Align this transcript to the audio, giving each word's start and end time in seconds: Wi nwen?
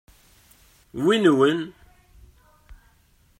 Wi 1.03 1.15
nwen? 1.23 1.59